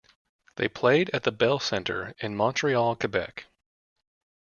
They 0.55 0.67
played 0.67 1.11
at 1.13 1.21
the 1.25 1.31
Bell 1.31 1.59
Centre 1.59 2.15
in 2.17 2.35
Montreal, 2.35 2.95
Quebec. 2.95 3.45